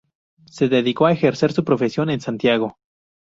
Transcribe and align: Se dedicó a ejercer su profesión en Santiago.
Se 0.47 0.67
dedicó 0.67 1.05
a 1.05 1.11
ejercer 1.11 1.51
su 1.53 1.63
profesión 1.63 2.09
en 2.09 2.21
Santiago. 2.21 2.79